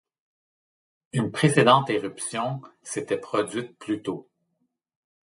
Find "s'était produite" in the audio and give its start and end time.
2.81-3.77